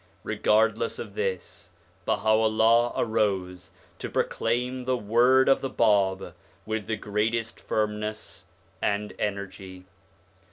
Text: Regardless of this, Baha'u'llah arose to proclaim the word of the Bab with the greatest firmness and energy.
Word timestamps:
Regardless 0.23 0.97
of 0.97 1.13
this, 1.13 1.73
Baha'u'llah 2.05 2.93
arose 2.97 3.69
to 3.99 4.09
proclaim 4.09 4.85
the 4.85 4.97
word 4.97 5.47
of 5.47 5.61
the 5.61 5.69
Bab 5.69 6.33
with 6.65 6.87
the 6.87 6.95
greatest 6.95 7.59
firmness 7.59 8.47
and 8.81 9.13
energy. 9.19 9.85